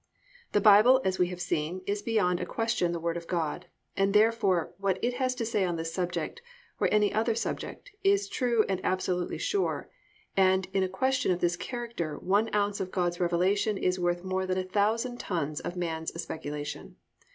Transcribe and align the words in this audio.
_The 0.53 0.61
Bible, 0.61 0.99
as 1.05 1.19
we 1.19 1.27
have 1.27 1.39
seen, 1.39 1.83
is 1.85 2.01
beyond 2.01 2.39
a 2.39 2.45
question 2.47 2.91
the 2.91 2.99
Word 2.99 3.17
of 3.17 3.27
God, 3.27 3.67
and 3.95 4.15
therefore 4.15 4.73
what 4.79 4.97
it 5.03 5.13
has 5.21 5.35
to 5.35 5.45
say 5.45 5.63
on 5.63 5.75
this 5.75 5.93
subject, 5.93 6.41
or 6.79 6.89
any 6.91 7.13
other 7.13 7.35
subject, 7.35 7.91
is 8.03 8.27
true 8.27 8.65
and 8.67 8.81
absolutely 8.83 9.37
sure, 9.37 9.91
and 10.35 10.67
in 10.73 10.81
a 10.81 10.89
question 10.89 11.31
of 11.31 11.39
this 11.39 11.55
character 11.55 12.17
one 12.17 12.49
ounce 12.55 12.79
of 12.79 12.89
God's 12.89 13.19
revelation 13.19 13.77
is 13.77 13.99
worth 13.99 14.23
more 14.23 14.47
than 14.47 14.57
a 14.57 14.63
thousand 14.63 15.19
tons 15.19 15.59
of 15.59 15.75
man's 15.77 16.19
speculation. 16.19 16.95